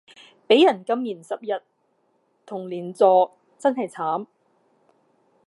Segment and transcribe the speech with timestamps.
[0.47, 1.61] 畀人禁言十日
[2.47, 4.25] 同連坐真係慘